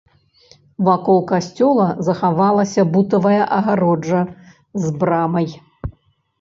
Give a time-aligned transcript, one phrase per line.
[0.87, 4.21] Вакол касцёла захавалася бутавая агароджа
[4.59, 5.47] з брамай.